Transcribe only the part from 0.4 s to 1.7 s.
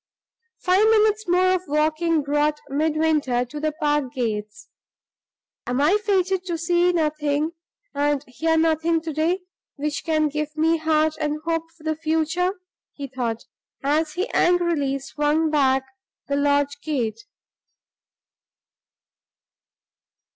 Five minutes more of